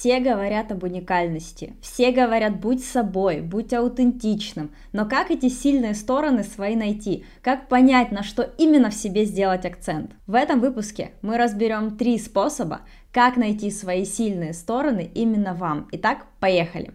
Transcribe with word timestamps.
Все 0.00 0.18
говорят 0.18 0.72
об 0.72 0.82
уникальности, 0.82 1.74
все 1.82 2.10
говорят 2.10 2.58
будь 2.58 2.82
собой, 2.82 3.42
будь 3.42 3.74
аутентичным, 3.74 4.70
но 4.92 5.04
как 5.04 5.30
эти 5.30 5.50
сильные 5.50 5.94
стороны 5.94 6.42
свои 6.42 6.74
найти, 6.74 7.26
как 7.42 7.68
понять, 7.68 8.10
на 8.10 8.22
что 8.22 8.50
именно 8.56 8.88
в 8.88 8.94
себе 8.94 9.26
сделать 9.26 9.66
акцент? 9.66 10.12
В 10.26 10.36
этом 10.36 10.60
выпуске 10.60 11.10
мы 11.20 11.36
разберем 11.36 11.98
три 11.98 12.18
способа, 12.18 12.80
как 13.12 13.36
найти 13.36 13.70
свои 13.70 14.06
сильные 14.06 14.54
стороны 14.54 15.10
именно 15.14 15.52
вам. 15.52 15.86
Итак, 15.92 16.24
поехали! 16.40 16.92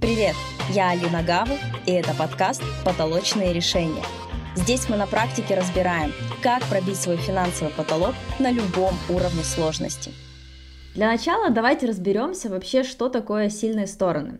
Привет, 0.00 0.36
я 0.70 0.90
Алина 0.90 1.24
Гаву, 1.24 1.54
и 1.84 1.90
это 1.90 2.14
подкаст 2.14 2.62
«Потолочные 2.84 3.52
решения». 3.52 4.04
Здесь 4.54 4.88
мы 4.88 4.96
на 4.96 5.08
практике 5.08 5.56
разбираем, 5.56 6.12
как 6.46 6.62
пробить 6.66 7.00
свой 7.00 7.16
финансовый 7.16 7.72
потолок 7.72 8.14
на 8.38 8.52
любом 8.52 8.94
уровне 9.08 9.42
сложности. 9.42 10.12
Для 10.94 11.08
начала 11.08 11.50
давайте 11.50 11.88
разберемся 11.88 12.48
вообще, 12.48 12.84
что 12.84 13.08
такое 13.08 13.50
сильные 13.50 13.88
стороны. 13.88 14.38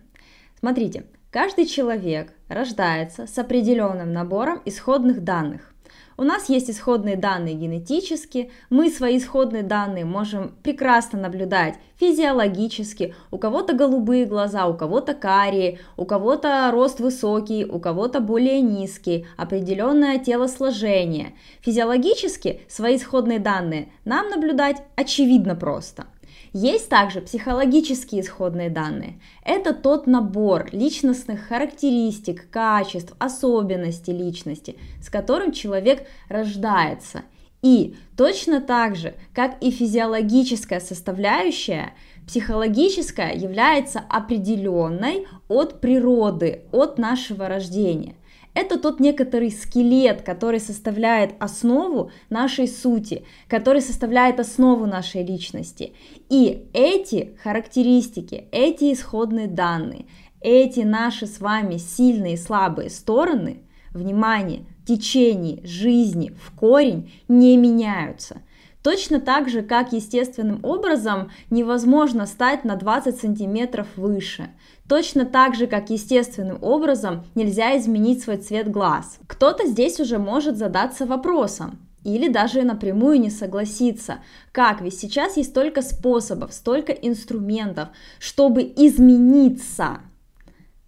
Смотрите, 0.57 1.03
каждый 1.31 1.65
человек 1.65 2.31
рождается 2.47 3.27
с 3.27 3.37
определенным 3.37 4.13
набором 4.13 4.61
исходных 4.63 5.25
данных. 5.25 5.73
У 6.19 6.23
нас 6.23 6.49
есть 6.49 6.67
исходные 6.71 7.15
данные 7.15 7.53
генетически, 7.53 8.49
мы 8.71 8.89
свои 8.89 9.19
исходные 9.19 9.61
данные 9.61 10.03
можем 10.03 10.55
прекрасно 10.63 11.19
наблюдать 11.19 11.75
физиологически. 11.97 13.13
У 13.29 13.37
кого-то 13.37 13.73
голубые 13.73 14.25
глаза, 14.25 14.65
у 14.65 14.75
кого-то 14.75 15.13
карие, 15.13 15.77
у 15.95 16.05
кого-то 16.05 16.71
рост 16.71 16.99
высокий, 16.99 17.65
у 17.65 17.79
кого-то 17.79 18.19
более 18.19 18.61
низкий, 18.61 19.27
определенное 19.37 20.17
телосложение. 20.17 21.33
Физиологически 21.61 22.61
свои 22.67 22.95
исходные 22.95 23.37
данные 23.37 23.89
нам 24.03 24.29
наблюдать 24.29 24.77
очевидно 24.95 25.55
просто– 25.55 26.07
есть 26.57 26.89
также 26.89 27.21
психологические 27.21 28.21
исходные 28.21 28.71
данные. 28.71 29.19
Это 29.43 29.75
тот 29.75 30.07
набор 30.07 30.69
личностных 30.71 31.47
характеристик, 31.47 32.49
качеств, 32.49 33.13
особенностей 33.19 34.11
личности, 34.11 34.75
с 34.99 35.09
которым 35.09 35.51
человек 35.51 36.07
рождается. 36.29 37.21
И 37.61 37.95
точно 38.15 38.59
так 38.59 38.95
же, 38.95 39.13
как 39.35 39.61
и 39.61 39.69
физиологическая 39.69 40.79
составляющая, 40.79 41.93
психологическая 42.25 43.33
является 43.33 43.99
определенной 44.09 45.27
от 45.47 45.79
природы, 45.79 46.63
от 46.71 46.97
нашего 46.97 47.47
рождения– 47.47 48.15
это 48.57 48.79
тот 48.79 48.99
некоторый 48.99 49.51
скелет, 49.51 50.23
который 50.23 50.59
составляет 50.59 51.35
основу 51.39 52.09
нашей 52.31 52.67
сути, 52.67 53.23
который 53.47 53.83
составляет 53.83 54.39
основу 54.39 54.87
нашей 54.87 55.23
личности. 55.23 55.93
И 56.27 56.67
эти 56.73 57.37
характеристики, 57.43 58.47
эти 58.51 58.93
исходные 58.93 59.47
данные, 59.47 60.07
эти 60.41 60.79
наши 60.79 61.27
с 61.27 61.39
вами 61.39 61.77
сильные 61.77 62.33
и 62.33 62.37
слабые 62.37 62.89
стороны, 62.89 63.59
внимание, 63.91 64.65
в 64.81 64.87
течение 64.87 65.63
жизни 65.63 66.31
в 66.31 66.51
корень 66.55 67.11
не 67.27 67.57
меняются. 67.57 68.41
Точно 68.87 69.19
так 69.19 69.49
же, 69.49 69.63
как 69.63 69.91
естественным 69.91 70.61
образом 70.63 71.29
невозможно 71.49 72.25
стать 72.25 72.63
на 72.63 72.77
20 72.77 73.19
сантиметров 73.19 73.85
выше. 73.97 74.47
Точно 74.87 75.25
так 75.25 75.55
же, 75.55 75.67
как 75.67 75.89
естественным 75.89 76.57
образом 76.61 77.25
нельзя 77.35 77.77
изменить 77.77 78.23
свой 78.23 78.37
цвет 78.37 78.71
глаз. 78.71 79.19
Кто-то 79.27 79.67
здесь 79.67 79.99
уже 79.99 80.19
может 80.19 80.55
задаться 80.55 81.05
вопросом, 81.05 81.79
или 82.05 82.29
даже 82.29 82.63
напрямую 82.63 83.19
не 83.19 83.29
согласиться. 83.29 84.19
Как? 84.53 84.79
Ведь 84.79 84.97
сейчас 84.97 85.35
есть 85.35 85.49
столько 85.49 85.81
способов, 85.81 86.53
столько 86.53 86.93
инструментов, 86.93 87.89
чтобы 88.19 88.61
измениться. 88.63 89.97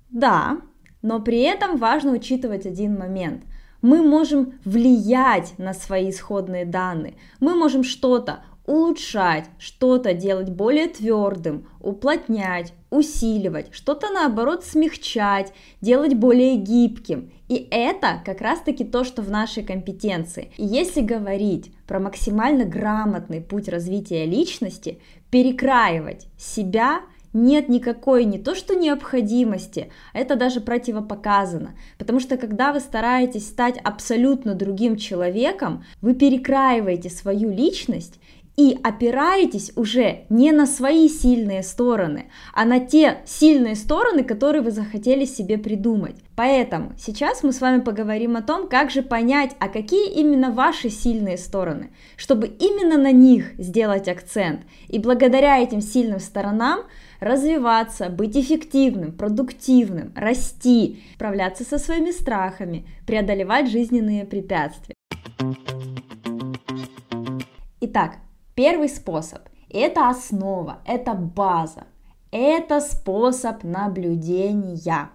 Да, 0.10 0.60
но 1.02 1.20
при 1.20 1.42
этом 1.42 1.76
важно 1.76 2.14
учитывать 2.14 2.66
один 2.66 2.98
момент– 2.98 3.44
мы 3.82 4.02
можем 4.02 4.60
влиять 4.66 5.54
на 5.58 5.74
свои 5.74 6.10
исходные 6.10 6.66
данные, 6.66 7.16
мы 7.40 7.56
можем 7.56 7.84
что-то 7.84 8.44
улучшать, 8.66 9.46
что-то 9.58 10.14
делать 10.14 10.52
более 10.52 10.88
твердым, 10.88 11.68
уплотнять, 11.80 12.74
усиливать, 12.92 13.70
что-то 13.72 14.10
наоборот 14.12 14.64
смягчать, 14.64 15.54
делать 15.82 16.14
более 16.14 16.56
гибким. 16.56 17.32
И 17.48 17.68
это 17.72 18.22
как 18.24 18.42
раз-таки 18.42 18.84
то, 18.84 19.04
что 19.04 19.24
в 19.24 19.32
нашей 19.32 19.64
компетенции. 19.64 20.52
И 20.58 20.66
если 20.66 21.02
говорить 21.02 21.72
про 21.88 22.00
максимально 22.00 22.66
грамотный 22.66 23.42
путь 23.42 23.70
развития 23.70 24.26
личности, 24.26 25.00
перекраивать 25.32 26.28
себя– 26.38 27.02
нет 27.34 27.70
никакой 27.70 28.26
не 28.26 28.40
то 28.40 28.56
что 28.56 28.76
необходимости, 28.76 29.92
это 30.14 30.36
даже 30.36 30.62
противопоказано. 30.62 31.76
Потому 31.98 32.20
что 32.20 32.38
когда 32.38 32.74
вы 32.74 32.80
стараетесь 32.80 33.48
стать 33.48 33.78
абсолютно 33.78 34.56
другим 34.56 34.98
человеком, 34.98 35.84
вы 36.02 36.14
перекраиваете 36.14 37.10
свою 37.10 37.52
личность 37.52 38.20
и 38.60 38.78
опираетесь 38.84 39.72
уже 39.78 40.26
не 40.28 40.52
на 40.52 40.66
свои 40.66 41.08
сильные 41.08 41.64
стороны, 41.64 42.26
а 42.54 42.66
на 42.66 42.82
те 42.82 43.20
сильные 43.26 43.76
стороны, 43.76 44.22
которые 44.26 44.62
вы 44.62 44.72
захотели 44.72 45.24
себе 45.24 45.58
придумать. 45.58 46.18
Поэтому 46.36 46.92
сейчас 46.98 47.42
мы 47.42 47.54
с 47.54 47.62
вами 47.62 47.80
поговорим 47.80 48.36
о 48.36 48.42
том, 48.42 48.68
как 48.68 48.92
же 48.92 49.02
понять, 49.02 49.56
а 49.60 49.70
какие 49.70 50.12
именно 50.12 50.52
ваши 50.52 50.90
сильные 50.90 51.38
стороны, 51.38 51.92
чтобы 52.18 52.48
именно 52.48 52.98
на 52.98 53.14
них 53.14 53.54
сделать 53.58 54.10
акцент. 54.10 54.64
И 54.90 55.00
благодаря 55.00 55.58
этим 55.60 55.80
сильным 55.80 56.20
сторонам 56.20 56.82
развиваться, 57.22 58.10
быть 58.10 58.36
эффективным, 58.36 59.14
продуктивным, 59.14 60.12
расти, 60.18 61.02
справляться 61.16 61.64
со 61.64 61.78
своими 61.78 62.12
страхами, 62.12 62.86
преодолевать 63.08 63.72
жизненные 63.72 64.26
препятствия. 64.26 64.96
Итак, 67.80 68.18
Первый 68.60 68.90
способ– 68.90 69.40
это 69.70 70.10
основа, 70.10 70.80
это 70.86 71.14
база, 71.14 71.86
это 72.30 72.82
способ 72.82 73.64
наблюдения, 73.64 75.12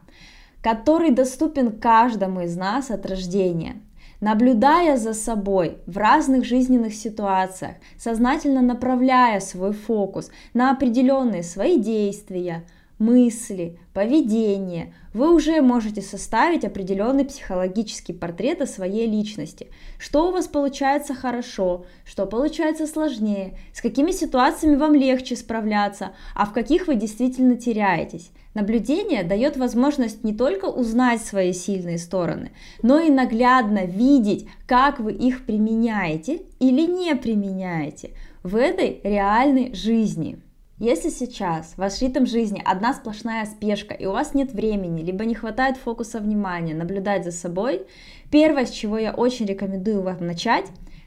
который 0.62 1.10
доступен 1.10 1.78
каждому 1.78 2.40
из 2.40 2.56
нас 2.56 2.90
от 2.90 3.04
рождения. 3.04 3.82
Наблюдая 4.22 4.96
за 4.96 5.12
собой 5.12 5.76
в 5.84 5.98
разных 5.98 6.46
жизненных 6.46 6.94
ситуациях, 6.94 7.74
сознательно 7.98 8.62
направляя 8.62 9.40
свой 9.40 9.74
фокус 9.74 10.30
на 10.54 10.70
определенные 10.70 11.42
свои 11.42 11.78
действия, 11.78 12.64
мысли, 12.98 13.78
поведение, 13.92 14.94
вы 15.12 15.34
уже 15.34 15.60
можете 15.60 16.02
составить 16.02 16.64
определенный 16.64 17.24
психологический 17.24 18.12
портрет 18.12 18.60
о 18.60 18.66
своей 18.66 19.06
личности. 19.06 19.68
Что 19.98 20.28
у 20.28 20.32
вас 20.32 20.48
получается 20.48 21.14
хорошо, 21.14 21.86
что 22.04 22.26
получается 22.26 22.86
сложнее, 22.86 23.58
с 23.72 23.80
какими 23.80 24.10
ситуациями 24.10 24.76
вам 24.76 24.94
легче 24.94 25.36
справляться, 25.36 26.12
а 26.34 26.46
в 26.46 26.52
каких 26.52 26.86
вы 26.86 26.96
действительно 26.96 27.56
теряетесь. 27.56 28.30
Наблюдение 28.54 29.24
дает 29.24 29.56
возможность 29.56 30.22
не 30.22 30.32
только 30.32 30.66
узнать 30.66 31.20
свои 31.20 31.52
сильные 31.52 31.98
стороны, 31.98 32.52
но 32.82 33.00
и 33.00 33.10
наглядно 33.10 33.84
видеть, 33.84 34.48
как 34.66 35.00
вы 35.00 35.12
их 35.12 35.44
применяете 35.44 36.42
или 36.60 36.86
не 36.86 37.16
применяете 37.16 38.10
в 38.44 38.54
этой 38.54 39.00
реальной 39.02 39.74
жизни. 39.74 40.38
Если 40.80 41.10
сейчас 41.10 41.74
ваш 41.76 42.02
ритм 42.02 42.26
жизни 42.26 42.60
одна 42.64 42.94
сплошная 42.94 43.44
спешка, 43.46 43.94
и 43.94 44.06
у 44.06 44.12
вас 44.12 44.34
нет 44.34 44.52
времени, 44.52 45.02
либо 45.02 45.24
не 45.24 45.36
хватает 45.36 45.76
фокуса 45.76 46.18
внимания 46.18 46.74
наблюдать 46.74 47.24
за 47.24 47.30
собой, 47.30 47.86
первое, 48.32 48.66
с 48.66 48.70
чего 48.70 48.98
я 48.98 49.12
очень 49.12 49.46
рекомендую 49.46 50.02
вам 50.02 50.26
начать, 50.26 50.66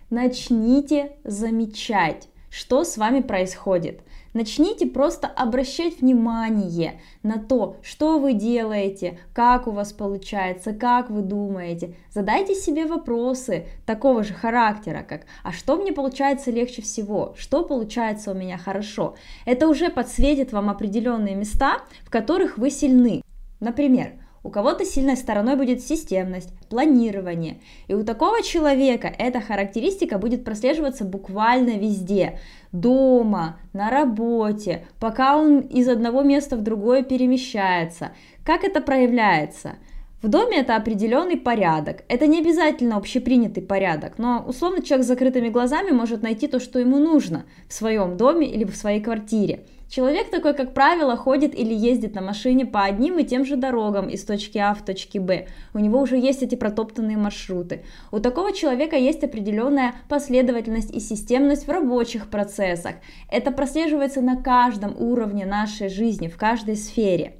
начните 0.09 1.11
замечать, 1.25 2.29
что 2.49 2.83
с 2.83 2.97
вами 2.97 3.21
происходит. 3.21 4.01
Начните 4.33 4.85
просто 4.85 5.27
обращать 5.27 5.99
внимание 5.99 7.01
на 7.23 7.39
то, 7.39 7.77
что 7.81 8.19
вы 8.19 8.33
делаете, 8.33 9.19
как 9.33 9.67
у 9.67 9.71
вас 9.71 9.93
получается, 9.93 10.73
как 10.73 11.09
вы 11.09 11.21
думаете. 11.21 11.95
Задайте 12.11 12.53
себе 12.53 12.85
вопросы 12.85 13.65
такого 13.85 14.23
же 14.23 14.33
характера, 14.33 15.03
как 15.07 15.21
«А 15.43 15.51
что 15.51 15.77
мне 15.77 15.91
получается 15.91 16.51
легче 16.51 16.81
всего? 16.81 17.33
Что 17.37 17.63
получается 17.63 18.31
у 18.31 18.35
меня 18.35 18.57
хорошо?» 18.57 19.15
Это 19.45 19.67
уже 19.67 19.89
подсветит 19.89 20.51
вам 20.51 20.69
определенные 20.69 21.35
места, 21.35 21.79
в 22.03 22.11
которых 22.11 22.57
вы 22.57 22.69
сильны. 22.69 23.23
Например, 23.59 24.11
у 24.47 24.49
кого-то 24.49 24.85
сильной 24.85 25.17
стороной 25.17 25.57
будет 25.57 25.83
системность, 25.83 26.53
планирование. 26.69 27.57
И 27.89 27.93
у 27.93 28.05
такого 28.05 28.41
человека 28.41 29.13
эта 29.19 29.41
характеристика 29.41 30.17
будет 30.17 30.45
прослеживаться 30.45 31.03
буквально 31.03 31.71
везде. 31.71 32.39
Дома, 32.71 33.57
на 33.73 33.89
работе, 33.89 34.87
пока 35.01 35.35
он 35.35 35.59
из 35.59 35.89
одного 35.89 36.23
места 36.23 36.55
в 36.55 36.63
другое 36.63 37.03
перемещается. 37.03 38.13
Как 38.45 38.63
это 38.63 38.79
проявляется? 38.79 39.75
В 40.23 40.29
доме 40.29 40.61
это 40.61 40.75
определенный 40.75 41.37
порядок. 41.37 42.03
Это 42.07 42.25
не 42.25 42.39
обязательно 42.39 42.97
общепринятый 42.97 43.61
порядок, 43.61 44.17
но 44.17 44.43
условно 44.47 44.81
человек 44.81 45.05
с 45.05 45.09
закрытыми 45.09 45.49
глазами 45.49 45.91
может 45.91 46.23
найти 46.23 46.47
то, 46.47 46.59
что 46.59 46.79
ему 46.79 46.97
нужно 46.97 47.45
в 47.69 47.73
своем 47.73 48.17
доме 48.17 48.47
или 48.47 48.63
в 48.63 48.75
своей 48.75 48.99
квартире. 48.99 49.65
Человек 49.87 50.31
такой, 50.31 50.55
как 50.55 50.73
правило, 50.73 51.15
ходит 51.15 51.53
или 51.53 51.71
ездит 51.71 52.15
на 52.15 52.21
машине 52.21 52.65
по 52.65 52.83
одним 52.83 53.19
и 53.19 53.23
тем 53.23 53.45
же 53.45 53.57
дорогам 53.57 54.09
из 54.09 54.23
точки 54.25 54.57
А 54.57 54.73
в 54.73 54.83
точке 54.83 55.19
Б. 55.19 55.47
У 55.75 55.79
него 55.79 56.01
уже 56.01 56.17
есть 56.17 56.41
эти 56.41 56.55
протоптанные 56.55 57.15
маршруты. 57.15 57.83
У 58.11 58.19
такого 58.19 58.53
человека 58.53 58.95
есть 58.95 59.23
определенная 59.23 59.93
последовательность 60.09 60.93
и 60.93 60.99
системность 60.99 61.67
в 61.67 61.71
рабочих 61.71 62.31
процессах. 62.31 62.95
Это 63.29 63.51
прослеживается 63.51 64.21
на 64.21 64.41
каждом 64.41 64.99
уровне 64.99 65.45
нашей 65.45 65.89
жизни, 65.89 66.27
в 66.27 66.37
каждой 66.37 66.75
сфере. 66.75 67.35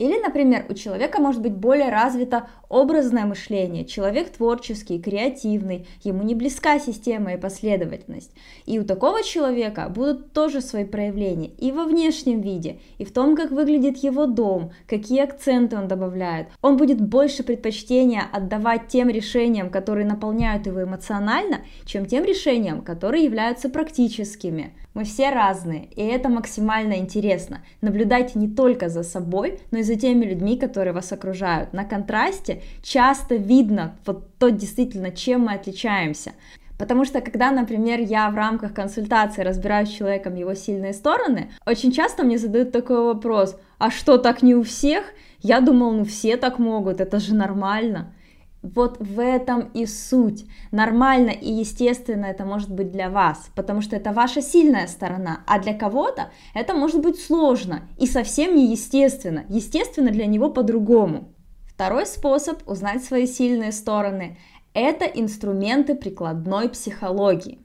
Или, 0.00 0.18
например, 0.18 0.64
у 0.70 0.72
человека 0.72 1.20
может 1.20 1.42
быть 1.42 1.52
более 1.52 1.90
развито 1.90 2.48
образное 2.70 3.26
мышление, 3.26 3.84
человек 3.84 4.30
творческий, 4.30 4.98
креативный, 4.98 5.86
ему 6.02 6.22
не 6.22 6.34
близка 6.34 6.78
система 6.78 7.34
и 7.34 7.36
последовательность. 7.36 8.30
И 8.64 8.78
у 8.78 8.84
такого 8.84 9.22
человека 9.22 9.92
будут 9.94 10.32
тоже 10.32 10.62
свои 10.62 10.84
проявления 10.84 11.48
и 11.58 11.72
во 11.72 11.84
внешнем 11.84 12.40
виде, 12.40 12.78
и 12.96 13.04
в 13.04 13.12
том, 13.12 13.36
как 13.36 13.50
выглядит 13.50 13.98
его 13.98 14.26
дом, 14.26 14.70
какие 14.86 15.20
акценты 15.20 15.76
он 15.76 15.88
добавляет. 15.88 16.46
Он 16.62 16.76
будет 16.76 17.00
больше 17.00 17.42
предпочтения 17.42 18.22
отдавать 18.32 18.88
тем 18.88 19.08
решениям, 19.10 19.68
которые 19.68 20.06
наполняют 20.06 20.66
его 20.66 20.84
эмоционально, 20.84 21.62
чем 21.84 22.06
тем 22.06 22.24
решениям, 22.24 22.82
которые 22.82 23.24
являются 23.24 23.68
практическими. 23.68 24.72
Мы 24.92 25.04
все 25.04 25.30
разные, 25.30 25.86
и 25.94 26.02
это 26.02 26.28
максимально 26.28 26.94
интересно. 26.94 27.62
Наблюдайте 27.80 28.38
не 28.38 28.48
только 28.48 28.88
за 28.88 29.04
собой, 29.04 29.60
но 29.70 29.78
и 29.78 29.82
за 29.82 29.94
теми 29.94 30.24
людьми, 30.24 30.58
которые 30.58 30.92
вас 30.92 31.12
окружают. 31.12 31.72
На 31.72 31.84
контрасте 31.84 32.59
часто 32.82 33.36
видно 33.36 33.96
вот 34.06 34.36
то 34.38 34.50
действительно, 34.50 35.10
чем 35.10 35.42
мы 35.42 35.54
отличаемся. 35.54 36.32
Потому 36.80 37.04
что 37.04 37.20
когда, 37.20 37.50
например, 37.50 38.00
я 38.00 38.30
в 38.30 38.36
рамках 38.36 38.72
консультации 38.72 39.42
разбираюсь 39.42 39.90
с 39.90 39.92
человеком 39.92 40.34
его 40.34 40.54
сильные 40.54 40.94
стороны, 40.94 41.50
очень 41.66 41.92
часто 41.92 42.22
мне 42.22 42.38
задают 42.38 42.72
такой 42.72 43.04
вопрос, 43.04 43.54
а 43.76 43.90
что, 43.90 44.16
так 44.16 44.40
не 44.42 44.54
у 44.54 44.62
всех? 44.62 45.04
Я 45.42 45.60
думал, 45.60 45.92
ну 45.92 46.04
все 46.04 46.38
так 46.38 46.58
могут, 46.58 47.02
это 47.02 47.18
же 47.18 47.34
нормально. 47.34 48.14
Вот 48.62 48.96
в 48.98 49.20
этом 49.20 49.70
и 49.74 49.84
суть. 49.84 50.46
Нормально 50.70 51.30
и 51.30 51.50
естественно 51.50 52.24
это 52.24 52.46
может 52.46 52.70
быть 52.70 52.90
для 52.90 53.10
вас, 53.10 53.50
потому 53.54 53.82
что 53.82 53.96
это 53.96 54.12
ваша 54.12 54.40
сильная 54.40 54.86
сторона, 54.86 55.40
а 55.46 55.58
для 55.58 55.74
кого-то 55.74 56.30
это 56.54 56.72
может 56.72 57.02
быть 57.02 57.20
сложно 57.20 57.82
и 57.98 58.06
совсем 58.06 58.56
неестественно. 58.56 59.44
Естественно 59.50 60.10
для 60.10 60.24
него 60.24 60.48
по-другому. 60.48 61.34
Второй 61.80 62.04
способ 62.04 62.68
узнать 62.68 63.02
свои 63.02 63.26
сильные 63.26 63.72
стороны– 63.72 64.36
это 64.74 65.06
инструменты 65.06 65.94
прикладной 65.94 66.68
психологии. 66.68 67.58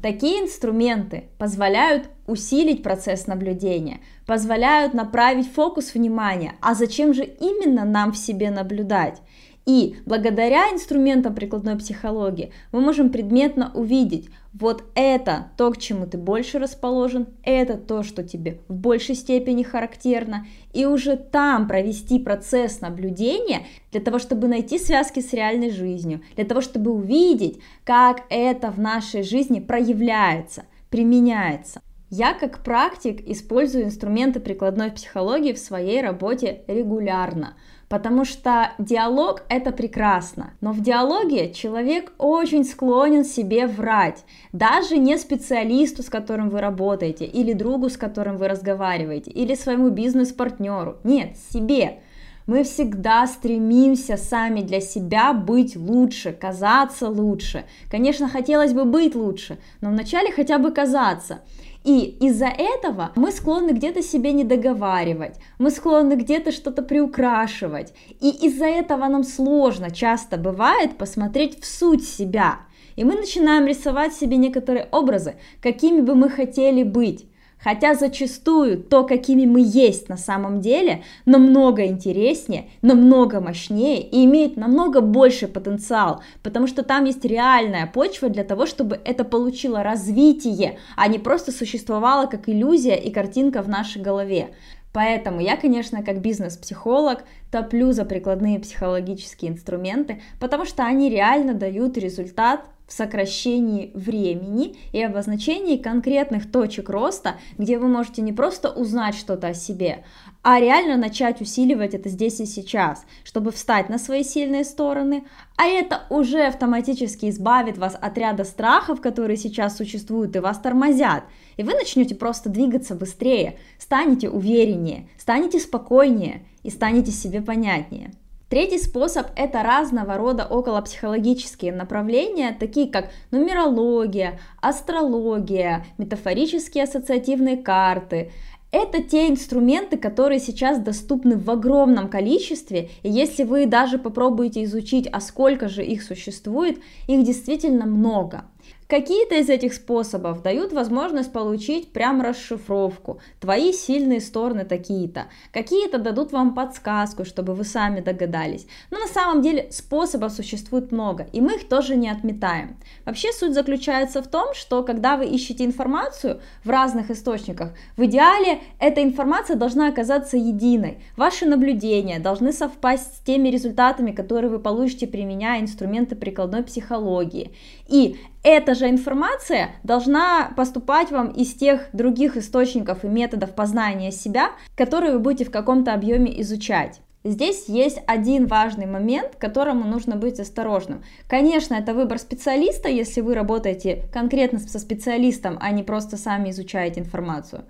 Такие 0.00 0.40
инструменты 0.40 1.28
позволяют 1.38 2.08
усилить 2.26 2.82
процесс 2.82 3.26
наблюдения, 3.26 4.00
позволяют 4.26 4.94
направить 4.94 5.52
фокус 5.52 5.92
внимания, 5.92 6.54
а 6.62 6.74
зачем 6.74 7.12
же 7.12 7.24
именно 7.24 7.84
нам 7.84 8.12
в 8.12 8.16
себе 8.16 8.48
наблюдать? 8.50 9.20
И 9.68 9.96
благодаря 10.06 10.72
инструментам 10.72 11.34
прикладной 11.34 11.76
психологии 11.76 12.52
мы 12.72 12.80
можем 12.80 13.10
предметно 13.10 13.70
увидеть, 13.74 14.30
вот 14.54 14.82
это 14.94 15.50
то, 15.58 15.70
к 15.70 15.76
чему 15.76 16.06
ты 16.06 16.16
больше 16.16 16.58
расположен, 16.58 17.26
это 17.42 17.76
то, 17.76 18.02
что 18.02 18.22
тебе 18.22 18.60
в 18.68 18.72
большей 18.72 19.14
степени 19.14 19.62
характерно, 19.62 20.46
и 20.72 20.86
уже 20.86 21.16
там 21.16 21.68
провести 21.68 22.18
процесс 22.18 22.80
наблюдения 22.80 23.66
для 23.92 24.00
того, 24.00 24.18
чтобы 24.18 24.48
найти 24.48 24.78
связки 24.78 25.20
с 25.20 25.34
реальной 25.34 25.70
жизнью, 25.70 26.22
для 26.34 26.46
того, 26.46 26.62
чтобы 26.62 26.90
увидеть, 26.90 27.60
как 27.84 28.22
это 28.30 28.70
в 28.70 28.80
нашей 28.80 29.22
жизни 29.22 29.60
проявляется, 29.60 30.64
применяется. 30.88 31.82
Я 32.10 32.34
как 32.34 32.64
практик 32.64 33.20
использую 33.26 33.84
инструменты 33.84 34.40
прикладной 34.40 34.90
психологии 34.90 35.52
в 35.52 35.58
своей 35.58 36.00
работе 36.00 36.62
регулярно– 36.66 37.54
Потому 37.88 38.26
что 38.26 38.72
диалог 38.78 39.44
это 39.48 39.72
прекрасно, 39.72 40.52
но 40.60 40.72
в 40.72 40.82
диалоге 40.82 41.52
человек 41.54 42.12
очень 42.18 42.64
склонен 42.64 43.24
себе 43.24 43.66
врать, 43.66 44.24
даже 44.52 44.98
не 44.98 45.16
специалисту, 45.16 46.02
с 46.02 46.10
которым 46.10 46.50
вы 46.50 46.60
работаете, 46.60 47.24
или 47.24 47.54
другу, 47.54 47.88
с 47.88 47.96
которым 47.96 48.36
вы 48.36 48.48
разговариваете, 48.48 49.30
или 49.30 49.54
своему 49.54 49.88
бизнес-партнеру, 49.88 50.98
нет, 51.02 51.36
себе. 51.50 52.00
Мы 52.46 52.64
всегда 52.64 53.26
стремимся 53.26 54.16
сами 54.16 54.60
для 54.60 54.80
себя 54.80 55.34
быть 55.34 55.76
лучше, 55.76 56.32
казаться 56.32 57.08
лучше. 57.08 57.64
Конечно, 57.90 58.28
хотелось 58.28 58.72
бы 58.72 58.84
быть 58.84 59.14
лучше, 59.14 59.58
но 59.82 59.90
вначале 59.90 60.32
хотя 60.32 60.58
бы 60.58 60.72
казаться. 60.72 61.40
И 61.84 62.16
из-за 62.20 62.46
этого 62.46 63.12
мы 63.14 63.30
склонны 63.30 63.70
где-то 63.70 64.02
себе 64.02 64.32
не 64.32 64.44
договаривать, 64.44 65.36
мы 65.58 65.70
склонны 65.70 66.14
где-то 66.14 66.52
что-то 66.52 66.82
приукрашивать. 66.82 67.94
И 68.20 68.30
из-за 68.46 68.66
этого 68.66 69.06
нам 69.06 69.24
сложно 69.24 69.90
часто 69.90 70.36
бывает 70.36 70.98
посмотреть 70.98 71.60
в 71.60 71.66
суть 71.66 72.06
себя. 72.06 72.60
И 72.96 73.04
мы 73.04 73.14
начинаем 73.14 73.66
рисовать 73.66 74.12
себе 74.12 74.36
некоторые 74.36 74.88
образы, 74.90 75.36
какими 75.62 76.00
бы 76.00 76.14
мы 76.14 76.28
хотели 76.28 76.82
быть. 76.82 77.26
Хотя 77.62 77.94
зачастую 77.94 78.82
то, 78.82 79.04
какими 79.04 79.44
мы 79.44 79.60
есть 79.64 80.08
на 80.08 80.16
самом 80.16 80.60
деле, 80.60 81.02
намного 81.26 81.86
интереснее, 81.86 82.68
намного 82.82 83.40
мощнее 83.40 84.00
и 84.00 84.24
имеет 84.24 84.56
намного 84.56 85.00
больше 85.00 85.48
потенциал, 85.48 86.22
потому 86.42 86.66
что 86.66 86.82
там 86.82 87.04
есть 87.04 87.24
реальная 87.24 87.86
почва 87.86 88.28
для 88.28 88.44
того, 88.44 88.66
чтобы 88.66 89.00
это 89.04 89.24
получило 89.24 89.82
развитие, 89.82 90.78
а 90.96 91.08
не 91.08 91.18
просто 91.18 91.50
существовало 91.50 92.26
как 92.26 92.48
иллюзия 92.48 92.94
и 92.94 93.10
картинка 93.10 93.62
в 93.62 93.68
нашей 93.68 94.00
голове. 94.02 94.50
Поэтому 94.92 95.40
я, 95.40 95.56
конечно, 95.56 96.02
как 96.02 96.20
бизнес-психолог 96.20 97.24
топлю 97.50 97.92
за 97.92 98.04
прикладные 98.04 98.58
психологические 98.58 99.52
инструменты, 99.52 100.22
потому 100.40 100.64
что 100.64 100.84
они 100.84 101.10
реально 101.10 101.54
дают 101.54 101.98
результат 101.98 102.64
в 102.88 102.92
сокращении 102.92 103.92
времени 103.94 104.76
и 104.92 105.02
обозначении 105.02 105.76
конкретных 105.76 106.50
точек 106.50 106.88
роста, 106.88 107.36
где 107.58 107.78
вы 107.78 107.86
можете 107.86 108.22
не 108.22 108.32
просто 108.32 108.70
узнать 108.70 109.14
что-то 109.14 109.48
о 109.48 109.54
себе, 109.54 110.04
а 110.42 110.58
реально 110.58 110.96
начать 110.96 111.42
усиливать 111.42 111.92
это 111.92 112.08
здесь 112.08 112.40
и 112.40 112.46
сейчас, 112.46 113.04
чтобы 113.24 113.52
встать 113.52 113.90
на 113.90 113.98
свои 113.98 114.24
сильные 114.24 114.64
стороны, 114.64 115.24
а 115.56 115.66
это 115.66 116.04
уже 116.08 116.46
автоматически 116.46 117.28
избавит 117.28 117.76
вас 117.76 117.94
от 118.00 118.16
ряда 118.16 118.44
страхов, 118.44 119.02
которые 119.02 119.36
сейчас 119.36 119.76
существуют 119.76 120.34
и 120.34 120.38
вас 120.38 120.58
тормозят, 120.58 121.24
и 121.58 121.62
вы 121.62 121.74
начнете 121.74 122.14
просто 122.14 122.48
двигаться 122.48 122.94
быстрее, 122.94 123.58
станете 123.78 124.30
увереннее, 124.30 125.08
станете 125.18 125.60
спокойнее 125.60 126.46
и 126.62 126.70
станете 126.70 127.10
себе 127.10 127.42
понятнее. 127.42 128.12
Третий 128.48 128.78
способ– 128.78 129.26
это 129.36 129.62
разного 129.62 130.16
рода 130.16 130.46
околопсихологические 130.46 131.70
направления, 131.70 132.56
такие 132.58 132.90
как 132.90 133.10
нумерология, 133.30 134.40
астрология, 134.62 135.84
метафорические 135.98 136.84
ассоциативные 136.84 137.58
карты. 137.58 138.30
Это 138.72 139.02
те 139.02 139.28
инструменты, 139.28 139.98
которые 139.98 140.40
сейчас 140.40 140.78
доступны 140.78 141.36
в 141.36 141.50
огромном 141.50 142.08
количестве, 142.08 142.88
и 143.02 143.10
если 143.10 143.44
вы 143.44 143.66
даже 143.66 143.98
попробуете 143.98 144.64
изучить, 144.64 145.06
а 145.12 145.20
сколько 145.20 145.68
же 145.68 145.84
их 145.84 146.02
существует, 146.02 146.78
их 147.06 147.24
действительно 147.24 147.84
много. 147.84 148.44
Какие-то 148.88 149.34
из 149.34 149.50
этих 149.50 149.74
способов 149.74 150.42
дают 150.42 150.72
возможность 150.72 151.30
получить 151.30 151.92
прям 151.92 152.22
расшифровку. 152.22 153.20
Твои 153.38 153.74
сильные 153.74 154.22
стороны 154.22 154.64
такие-то. 154.64 155.26
Какие-то 155.52 155.98
дадут 155.98 156.32
вам 156.32 156.54
подсказку, 156.54 157.26
чтобы 157.26 157.54
вы 157.54 157.64
сами 157.64 158.00
догадались. 158.00 158.66
Но 158.90 158.98
на 158.98 159.06
самом 159.06 159.42
деле 159.42 159.70
способов 159.70 160.32
существует 160.32 160.90
много, 160.90 161.26
и 161.34 161.42
мы 161.42 161.56
их 161.56 161.68
тоже 161.68 161.96
не 161.96 162.08
отметаем. 162.08 162.78
Вообще 163.04 163.30
суть 163.32 163.52
заключается 163.52 164.22
в 164.22 164.26
том, 164.26 164.54
что 164.54 164.82
когда 164.82 165.18
вы 165.18 165.26
ищете 165.26 165.66
информацию 165.66 166.40
в 166.64 166.70
разных 166.70 167.10
источниках, 167.10 167.74
в 167.98 168.04
идеале 168.06 168.60
эта 168.78 169.02
информация 169.02 169.56
должна 169.56 169.88
оказаться 169.88 170.38
единой. 170.38 171.02
Ваши 171.14 171.44
наблюдения 171.44 172.20
должны 172.20 172.54
совпасть 172.54 173.16
с 173.16 173.20
теми 173.20 173.50
результатами, 173.50 174.12
которые 174.12 174.50
вы 174.50 174.60
получите, 174.60 175.06
применяя 175.06 175.60
инструменты 175.60 176.16
прикладной 176.16 176.62
психологии. 176.62 177.52
И 177.86 178.16
эта 178.42 178.74
же 178.74 178.88
информация 178.88 179.70
должна 179.82 180.52
поступать 180.56 181.10
вам 181.10 181.28
из 181.28 181.54
тех 181.54 181.88
других 181.92 182.36
источников 182.36 183.04
и 183.04 183.08
методов 183.08 183.54
познания 183.54 184.12
себя, 184.12 184.52
которые 184.76 185.12
вы 185.12 185.18
будете 185.18 185.44
в 185.44 185.50
каком-то 185.50 185.92
объеме 185.92 186.40
изучать. 186.42 187.00
Здесь 187.24 187.68
есть 187.68 188.00
один 188.06 188.46
важный 188.46 188.86
момент, 188.86 189.34
к 189.34 189.40
которому 189.40 189.84
нужно 189.84 190.16
быть 190.16 190.38
осторожным. 190.38 191.02
Конечно, 191.28 191.74
это 191.74 191.92
выбор 191.92 192.18
специалиста, 192.18 192.88
если 192.88 193.20
вы 193.20 193.34
работаете 193.34 194.04
конкретно 194.12 194.60
со 194.60 194.78
специалистом, 194.78 195.58
а 195.60 195.72
не 195.72 195.82
просто 195.82 196.16
сами 196.16 196.50
изучаете 196.50 197.00
информацию. 197.00 197.64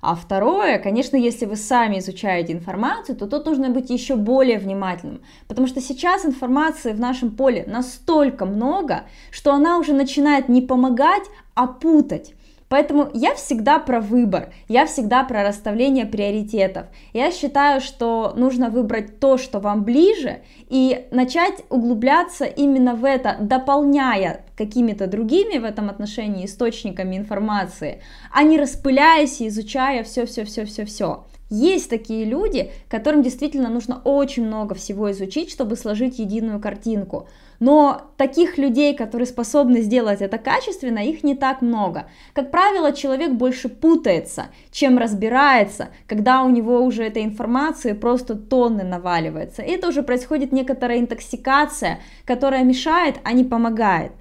А 0.00 0.14
второе, 0.14 0.78
конечно, 0.78 1.16
если 1.16 1.44
вы 1.44 1.56
сами 1.56 1.98
изучаете 1.98 2.52
информацию, 2.52 3.16
то 3.16 3.26
тут 3.26 3.46
нужно 3.46 3.70
быть 3.70 3.90
еще 3.90 4.14
более 4.14 4.58
внимательным, 4.58 5.22
потому 5.48 5.66
что 5.66 5.80
сейчас 5.80 6.24
информации 6.24 6.92
в 6.92 7.00
нашем 7.00 7.32
поле 7.32 7.64
настолько 7.66 8.46
много, 8.46 9.04
что 9.30 9.52
она 9.52 9.78
уже 9.78 9.92
начинает 9.92 10.48
не 10.48 10.62
помогать, 10.62 11.24
а 11.54 11.66
путать. 11.66 12.34
Поэтому 12.68 13.08
я 13.14 13.34
всегда 13.34 13.78
про 13.78 14.00
выбор, 14.00 14.52
я 14.68 14.84
всегда 14.86 15.24
про 15.24 15.42
расставление 15.42 16.04
приоритетов. 16.04 16.86
Я 17.12 17.30
считаю, 17.32 17.80
что 17.80 18.34
нужно 18.36 18.68
выбрать 18.68 19.20
то, 19.20 19.38
что 19.38 19.58
вам 19.58 19.84
ближе, 19.84 20.40
и 20.68 21.06
начать 21.10 21.64
углубляться 21.70 22.44
именно 22.44 22.94
в 22.94 23.04
это, 23.04 23.36
дополняя 23.40 24.44
какими-то 24.56 25.06
другими 25.06 25.58
в 25.58 25.64
этом 25.64 25.88
отношении 25.88 26.44
источниками 26.44 27.16
информации, 27.16 28.02
а 28.32 28.42
не 28.42 28.58
распыляясь 28.58 29.40
и 29.40 29.48
изучая 29.48 30.02
все-все-все-все-все. 30.02 31.24
Есть 31.50 31.88
такие 31.88 32.24
люди, 32.24 32.70
которым 32.88 33.22
действительно 33.22 33.70
нужно 33.70 34.00
очень 34.04 34.46
много 34.46 34.74
всего 34.74 35.10
изучить, 35.12 35.50
чтобы 35.50 35.76
сложить 35.76 36.18
единую 36.18 36.60
картинку. 36.60 37.26
Но 37.58 38.02
таких 38.16 38.58
людей, 38.58 38.94
которые 38.94 39.26
способны 39.26 39.80
сделать 39.80 40.20
это 40.20 40.38
качественно, 40.38 40.98
их 40.98 41.24
не 41.24 41.34
так 41.34 41.62
много. 41.62 42.08
Как 42.32 42.50
правило, 42.50 42.92
человек 42.92 43.32
больше 43.32 43.68
путается, 43.68 44.46
чем 44.70 44.98
разбирается, 44.98 45.88
когда 46.06 46.42
у 46.42 46.50
него 46.50 46.80
уже 46.82 47.04
этой 47.04 47.24
информации 47.24 47.94
просто 47.94 48.36
тонны 48.36 48.84
наваливается. 48.84 49.62
И 49.62 49.70
это 49.70 49.88
уже 49.88 50.02
происходит 50.02 50.52
некоторая 50.52 51.00
интоксикация, 51.00 52.00
которая 52.24 52.62
мешает, 52.62 53.16
а 53.24 53.32
не 53.32 53.44
помогает 53.44 54.12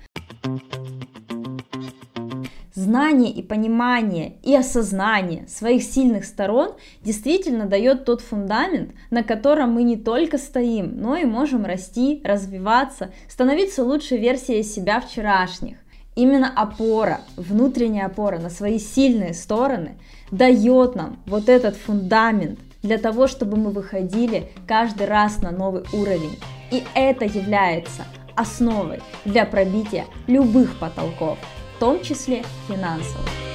знание 2.78 3.32
и 3.32 3.42
понимание 3.42 4.36
и 4.44 4.56
осознание 4.56 5.48
своих 5.48 5.82
сильных 5.82 6.26
сторон 6.26 6.76
действительно 7.02 7.66
дает 7.66 8.06
тот 8.06 8.22
фундамент, 8.22 8.92
на 9.10 9.24
котором 9.24 9.72
мы 9.72 9.82
не 9.82 9.98
только 9.98 10.38
стоим, 10.38 10.94
но 10.96 11.16
и 11.16 11.26
можем 11.26 11.66
расти, 11.66 12.22
развиваться, 12.24 13.10
становиться 13.28 13.84
лучшей 13.84 14.20
версией 14.20 14.64
себя 14.64 15.02
вчерашних. 15.02 15.78
Именно 16.16 16.54
опора, 16.56 17.22
внутренняя 17.36 18.06
опора 18.06 18.38
на 18.38 18.52
свои 18.52 18.78
сильные 18.78 19.34
стороны 19.34 19.98
дает 20.30 20.94
нам 20.94 21.20
вот 21.26 21.50
этот 21.50 21.76
фундамент 21.76 22.60
для 22.84 23.00
того, 23.00 23.26
чтобы 23.26 23.58
мы 23.58 23.72
выходили 23.72 24.52
каждый 24.68 25.08
раз 25.08 25.42
на 25.42 25.50
новый 25.50 25.84
уровень. 25.94 26.38
И 26.72 26.84
это 26.94 27.26
является 27.26 28.04
основой 28.36 29.00
для 29.26 29.46
пробития 29.46 30.06
любых 30.28 30.78
потолков 30.80 31.40
в 31.78 31.80
том 31.80 32.02
числе 32.02 32.44
финансово. 32.68 33.47